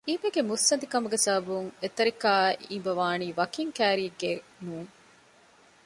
އިނބަގެ 0.09 0.41
މުއްސަނދި 0.49 0.87
ކަމުގެ 0.93 1.17
ސަބަބުން 1.25 1.69
އެތަރިތަކާ 1.81 2.33
އިނބަވަނީ 2.69 3.27
ވަކިން 3.39 3.71
ކައިރިއެއްގައެއް 3.77 4.45
ނޫން 4.65 4.91